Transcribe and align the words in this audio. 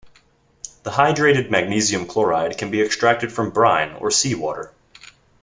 The 0.81 0.89
hydrated 0.89 1.51
magnesium 1.51 2.07
chloride 2.07 2.57
can 2.57 2.71
be 2.71 2.81
extracted 2.81 3.31
from 3.31 3.51
brine 3.51 3.95
or 3.99 4.09
sea 4.09 4.33
water. 4.33 4.73